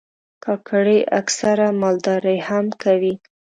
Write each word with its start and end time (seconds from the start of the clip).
کاکړي 0.43 0.99
اکثره 1.19 1.67
مالداري 1.81 2.37
هم 2.47 2.65
کوي. 2.83 3.13